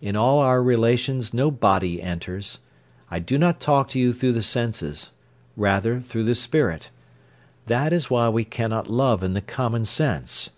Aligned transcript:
In 0.00 0.16
all 0.16 0.40
our 0.40 0.60
relations 0.60 1.32
no 1.32 1.48
body 1.48 2.02
enters. 2.02 2.58
I 3.12 3.20
do 3.20 3.38
not 3.38 3.60
talk 3.60 3.88
to 3.90 4.00
you 4.00 4.12
through 4.12 4.32
the 4.32 4.42
senses—rather 4.42 6.00
through 6.00 6.24
the 6.24 6.34
spirit. 6.34 6.90
That 7.66 7.92
is 7.92 8.10
why 8.10 8.28
we 8.28 8.42
cannot 8.44 8.90
love 8.90 9.22
in 9.22 9.34
the 9.34 9.40
common 9.40 9.84
sense. 9.84 10.50